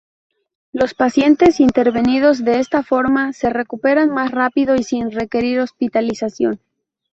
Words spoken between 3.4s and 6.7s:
recuperan más rápido y sin requerir hospitalización.